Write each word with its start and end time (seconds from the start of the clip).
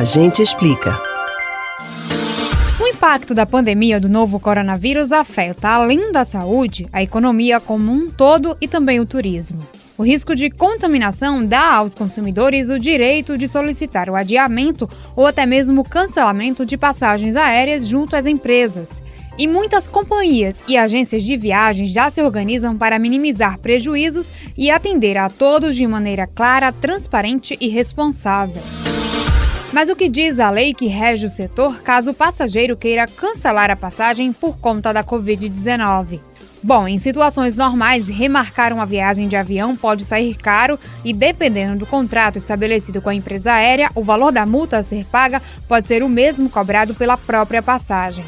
A 0.00 0.04
gente 0.04 0.40
explica. 0.40 0.98
O 2.80 2.86
impacto 2.86 3.34
da 3.34 3.44
pandemia 3.44 4.00
do 4.00 4.08
novo 4.08 4.40
coronavírus 4.40 5.12
afeta, 5.12 5.68
além 5.68 6.10
da 6.10 6.24
saúde, 6.24 6.88
a 6.90 7.02
economia 7.02 7.60
como 7.60 7.92
um 7.92 8.08
todo 8.08 8.56
e 8.62 8.66
também 8.66 8.98
o 8.98 9.04
turismo. 9.04 9.60
O 9.98 10.02
risco 10.02 10.34
de 10.34 10.48
contaminação 10.48 11.44
dá 11.44 11.74
aos 11.74 11.94
consumidores 11.94 12.70
o 12.70 12.78
direito 12.78 13.36
de 13.36 13.46
solicitar 13.46 14.08
o 14.08 14.16
adiamento 14.16 14.88
ou 15.14 15.26
até 15.26 15.44
mesmo 15.44 15.82
o 15.82 15.84
cancelamento 15.84 16.64
de 16.64 16.78
passagens 16.78 17.36
aéreas 17.36 17.86
junto 17.86 18.16
às 18.16 18.24
empresas. 18.24 19.02
E 19.36 19.46
muitas 19.46 19.86
companhias 19.86 20.64
e 20.66 20.78
agências 20.78 21.22
de 21.22 21.36
viagens 21.36 21.92
já 21.92 22.08
se 22.08 22.22
organizam 22.22 22.74
para 22.74 22.98
minimizar 22.98 23.58
prejuízos 23.58 24.30
e 24.56 24.70
atender 24.70 25.18
a 25.18 25.28
todos 25.28 25.76
de 25.76 25.86
maneira 25.86 26.26
clara, 26.26 26.72
transparente 26.72 27.54
e 27.60 27.68
responsável. 27.68 28.62
Mas 29.72 29.88
o 29.88 29.94
que 29.94 30.08
diz 30.08 30.40
a 30.40 30.50
lei 30.50 30.74
que 30.74 30.86
rege 30.86 31.26
o 31.26 31.30
setor 31.30 31.80
caso 31.82 32.10
o 32.10 32.14
passageiro 32.14 32.76
queira 32.76 33.06
cancelar 33.06 33.70
a 33.70 33.76
passagem 33.76 34.32
por 34.32 34.58
conta 34.58 34.92
da 34.92 35.04
Covid-19? 35.04 36.18
Bom, 36.62 36.88
em 36.88 36.98
situações 36.98 37.56
normais, 37.56 38.08
remarcar 38.08 38.72
uma 38.72 38.84
viagem 38.84 39.28
de 39.28 39.36
avião 39.36 39.74
pode 39.74 40.04
sair 40.04 40.34
caro 40.34 40.78
e, 41.04 41.14
dependendo 41.14 41.78
do 41.78 41.86
contrato 41.86 42.36
estabelecido 42.36 43.00
com 43.00 43.08
a 43.08 43.14
empresa 43.14 43.52
aérea, 43.52 43.90
o 43.94 44.04
valor 44.04 44.30
da 44.32 44.44
multa 44.44 44.78
a 44.78 44.82
ser 44.82 45.04
paga 45.06 45.40
pode 45.68 45.86
ser 45.86 46.02
o 46.02 46.08
mesmo 46.08 46.50
cobrado 46.50 46.94
pela 46.94 47.16
própria 47.16 47.62
passagem. 47.62 48.24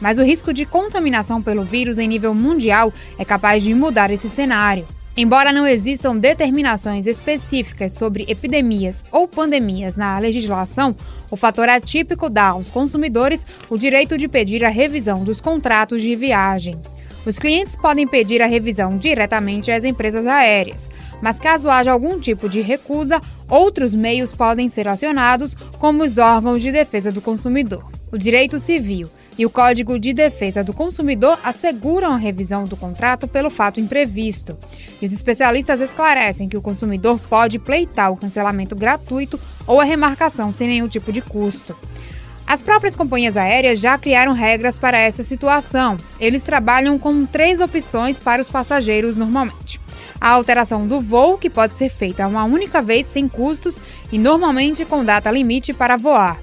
Mas 0.00 0.18
o 0.18 0.24
risco 0.24 0.52
de 0.52 0.64
contaminação 0.64 1.40
pelo 1.40 1.62
vírus 1.62 1.98
em 1.98 2.08
nível 2.08 2.34
mundial 2.34 2.92
é 3.18 3.24
capaz 3.24 3.62
de 3.62 3.72
mudar 3.72 4.10
esse 4.10 4.28
cenário. 4.28 4.86
Embora 5.18 5.50
não 5.50 5.66
existam 5.66 6.14
determinações 6.14 7.06
específicas 7.06 7.94
sobre 7.94 8.26
epidemias 8.28 9.02
ou 9.10 9.26
pandemias 9.26 9.96
na 9.96 10.18
legislação, 10.18 10.94
o 11.30 11.36
fator 11.36 11.70
atípico 11.70 12.28
dá 12.28 12.48
aos 12.48 12.68
consumidores 12.68 13.46
o 13.70 13.78
direito 13.78 14.18
de 14.18 14.28
pedir 14.28 14.62
a 14.62 14.68
revisão 14.68 15.24
dos 15.24 15.40
contratos 15.40 16.02
de 16.02 16.14
viagem. 16.14 16.78
Os 17.24 17.38
clientes 17.38 17.74
podem 17.74 18.06
pedir 18.06 18.42
a 18.42 18.46
revisão 18.46 18.98
diretamente 18.98 19.72
às 19.72 19.84
empresas 19.84 20.26
aéreas, 20.26 20.90
mas 21.22 21.40
caso 21.40 21.70
haja 21.70 21.90
algum 21.90 22.20
tipo 22.20 22.46
de 22.46 22.60
recusa, 22.60 23.18
outros 23.48 23.94
meios 23.94 24.32
podem 24.32 24.68
ser 24.68 24.86
acionados, 24.86 25.54
como 25.78 26.04
os 26.04 26.18
órgãos 26.18 26.60
de 26.60 26.70
defesa 26.70 27.10
do 27.10 27.22
consumidor. 27.22 27.90
O 28.12 28.18
direito 28.18 28.60
civil 28.60 29.08
e 29.38 29.44
o 29.44 29.50
Código 29.50 29.98
de 29.98 30.12
Defesa 30.12 30.62
do 30.62 30.72
Consumidor 30.72 31.38
asseguram 31.42 32.12
a 32.12 32.16
revisão 32.16 32.64
do 32.64 32.76
contrato 32.76 33.26
pelo 33.26 33.50
fato 33.50 33.80
imprevisto. 33.80 34.56
E 35.00 35.06
os 35.06 35.12
especialistas 35.12 35.80
esclarecem 35.80 36.48
que 36.48 36.56
o 36.56 36.62
consumidor 36.62 37.18
pode 37.28 37.58
pleitar 37.58 38.10
o 38.10 38.16
cancelamento 38.16 38.74
gratuito 38.74 39.38
ou 39.66 39.80
a 39.80 39.84
remarcação 39.84 40.52
sem 40.52 40.68
nenhum 40.68 40.88
tipo 40.88 41.12
de 41.12 41.20
custo. 41.20 41.76
As 42.46 42.62
próprias 42.62 42.94
companhias 42.94 43.36
aéreas 43.36 43.80
já 43.80 43.98
criaram 43.98 44.32
regras 44.32 44.78
para 44.78 44.98
essa 44.98 45.24
situação. 45.24 45.96
Eles 46.20 46.44
trabalham 46.44 46.96
com 46.98 47.26
três 47.26 47.60
opções 47.60 48.20
para 48.20 48.40
os 48.40 48.48
passageiros 48.48 49.16
normalmente. 49.16 49.80
A 50.20 50.30
alteração 50.30 50.86
do 50.86 51.00
voo, 51.00 51.36
que 51.36 51.50
pode 51.50 51.76
ser 51.76 51.90
feita 51.90 52.26
uma 52.26 52.44
única 52.44 52.80
vez 52.80 53.06
sem 53.06 53.28
custos 53.28 53.78
e 54.12 54.18
normalmente 54.18 54.84
com 54.84 55.04
data 55.04 55.30
limite 55.30 55.72
para 55.72 55.96
voar. 55.96 56.38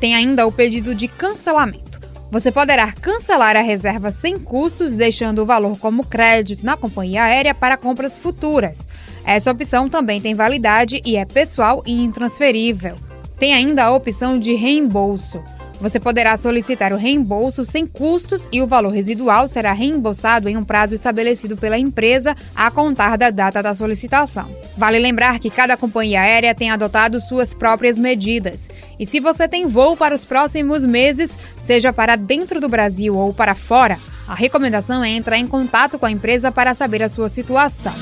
Tem 0.00 0.14
ainda 0.14 0.46
o 0.46 0.52
pedido 0.52 0.94
de 0.94 1.06
cancelamento. 1.06 1.93
Você 2.34 2.50
poderá 2.50 2.90
cancelar 2.90 3.56
a 3.56 3.60
reserva 3.60 4.10
sem 4.10 4.36
custos, 4.36 4.96
deixando 4.96 5.40
o 5.40 5.46
valor 5.46 5.78
como 5.78 6.04
crédito 6.04 6.66
na 6.66 6.76
companhia 6.76 7.22
aérea 7.22 7.54
para 7.54 7.76
compras 7.76 8.18
futuras. 8.18 8.88
Essa 9.24 9.52
opção 9.52 9.88
também 9.88 10.20
tem 10.20 10.34
validade 10.34 11.00
e 11.06 11.14
é 11.14 11.24
pessoal 11.24 11.84
e 11.86 11.92
intransferível. 11.92 12.96
Tem 13.38 13.54
ainda 13.54 13.84
a 13.84 13.94
opção 13.94 14.34
de 14.34 14.52
reembolso. 14.52 15.40
Você 15.80 15.98
poderá 16.00 16.36
solicitar 16.36 16.92
o 16.92 16.96
reembolso 16.96 17.64
sem 17.64 17.86
custos 17.86 18.48
e 18.52 18.62
o 18.62 18.66
valor 18.66 18.90
residual 18.90 19.48
será 19.48 19.72
reembolsado 19.72 20.48
em 20.48 20.56
um 20.56 20.64
prazo 20.64 20.94
estabelecido 20.94 21.56
pela 21.56 21.78
empresa 21.78 22.36
a 22.54 22.70
contar 22.70 23.18
da 23.18 23.30
data 23.30 23.62
da 23.62 23.74
solicitação. 23.74 24.48
Vale 24.76 24.98
lembrar 24.98 25.38
que 25.38 25.50
cada 25.50 25.76
companhia 25.76 26.20
aérea 26.20 26.54
tem 26.54 26.70
adotado 26.70 27.20
suas 27.20 27.52
próprias 27.52 27.98
medidas. 27.98 28.68
E 28.98 29.04
se 29.04 29.20
você 29.20 29.48
tem 29.48 29.66
voo 29.66 29.96
para 29.96 30.14
os 30.14 30.24
próximos 30.24 30.84
meses, 30.84 31.36
seja 31.58 31.92
para 31.92 32.16
dentro 32.16 32.60
do 32.60 32.68
Brasil 32.68 33.16
ou 33.16 33.34
para 33.34 33.54
fora, 33.54 33.98
a 34.26 34.34
recomendação 34.34 35.04
é 35.04 35.10
entrar 35.10 35.38
em 35.38 35.46
contato 35.46 35.98
com 35.98 36.06
a 36.06 36.10
empresa 36.10 36.50
para 36.50 36.72
saber 36.72 37.02
a 37.02 37.08
sua 37.08 37.28
situação. 37.28 37.92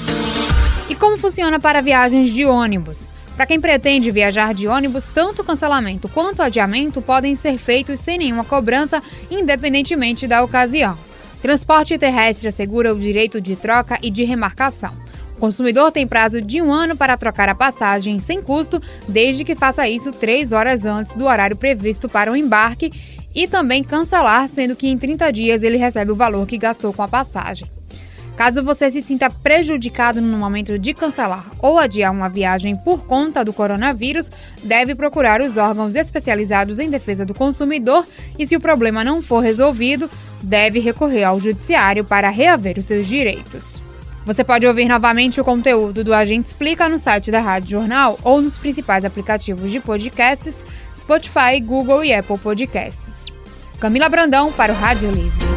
E 0.88 0.94
como 0.94 1.18
funciona 1.18 1.58
para 1.58 1.80
viagens 1.80 2.32
de 2.32 2.44
ônibus? 2.44 3.08
Para 3.36 3.46
quem 3.46 3.60
pretende 3.60 4.10
viajar 4.10 4.52
de 4.52 4.68
ônibus, 4.68 5.08
tanto 5.08 5.42
cancelamento 5.42 6.08
quanto 6.08 6.42
adiamento 6.42 7.00
podem 7.00 7.34
ser 7.34 7.56
feitos 7.56 7.98
sem 8.00 8.18
nenhuma 8.18 8.44
cobrança, 8.44 9.02
independentemente 9.30 10.26
da 10.26 10.42
ocasião. 10.44 10.96
Transporte 11.40 11.98
terrestre 11.98 12.48
assegura 12.48 12.94
o 12.94 12.98
direito 12.98 13.40
de 13.40 13.56
troca 13.56 13.98
e 14.02 14.10
de 14.10 14.22
remarcação. 14.22 14.92
O 15.36 15.40
consumidor 15.40 15.90
tem 15.90 16.06
prazo 16.06 16.40
de 16.40 16.62
um 16.62 16.70
ano 16.70 16.94
para 16.94 17.16
trocar 17.16 17.48
a 17.48 17.54
passagem 17.54 18.20
sem 18.20 18.40
custo, 18.40 18.80
desde 19.08 19.44
que 19.44 19.56
faça 19.56 19.88
isso 19.88 20.12
três 20.12 20.52
horas 20.52 20.84
antes 20.84 21.16
do 21.16 21.24
horário 21.24 21.56
previsto 21.56 22.08
para 22.08 22.30
o 22.30 22.36
embarque, 22.36 22.92
e 23.34 23.48
também 23.48 23.82
cancelar, 23.82 24.46
sendo 24.46 24.76
que 24.76 24.86
em 24.86 24.96
30 24.96 25.32
dias 25.32 25.62
ele 25.62 25.78
recebe 25.78 26.12
o 26.12 26.16
valor 26.16 26.46
que 26.46 26.58
gastou 26.58 26.92
com 26.92 27.02
a 27.02 27.08
passagem. 27.08 27.66
Caso 28.36 28.62
você 28.64 28.90
se 28.90 29.02
sinta 29.02 29.30
prejudicado 29.30 30.20
no 30.20 30.38
momento 30.38 30.78
de 30.78 30.94
cancelar 30.94 31.44
ou 31.58 31.78
adiar 31.78 32.10
uma 32.10 32.28
viagem 32.28 32.76
por 32.76 33.04
conta 33.04 33.44
do 33.44 33.52
coronavírus, 33.52 34.30
deve 34.64 34.94
procurar 34.94 35.40
os 35.40 35.56
órgãos 35.56 35.94
especializados 35.94 36.78
em 36.78 36.88
defesa 36.88 37.26
do 37.26 37.34
consumidor 37.34 38.06
e, 38.38 38.46
se 38.46 38.56
o 38.56 38.60
problema 38.60 39.04
não 39.04 39.22
for 39.22 39.40
resolvido, 39.40 40.10
deve 40.42 40.80
recorrer 40.80 41.24
ao 41.24 41.38
judiciário 41.38 42.04
para 42.04 42.30
reaver 42.30 42.78
os 42.78 42.86
seus 42.86 43.06
direitos. 43.06 43.82
Você 44.24 44.44
pode 44.44 44.66
ouvir 44.66 44.86
novamente 44.86 45.40
o 45.40 45.44
conteúdo 45.44 46.04
do 46.04 46.14
Agente 46.14 46.48
Explica 46.48 46.88
no 46.88 46.98
site 46.98 47.30
da 47.30 47.40
Rádio 47.40 47.70
Jornal 47.70 48.18
ou 48.22 48.40
nos 48.40 48.56
principais 48.56 49.04
aplicativos 49.04 49.70
de 49.70 49.80
podcasts, 49.80 50.64
Spotify, 50.96 51.60
Google 51.60 52.04
e 52.04 52.14
Apple 52.14 52.38
Podcasts. 52.38 53.26
Camila 53.80 54.08
Brandão 54.08 54.52
para 54.52 54.72
o 54.72 54.76
Rádio 54.76 55.10
Livre. 55.10 55.51